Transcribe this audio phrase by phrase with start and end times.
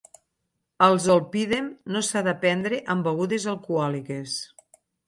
[0.85, 1.67] El zolpidem
[1.97, 4.43] no s'ha de prendre amb begudes alcohòliques.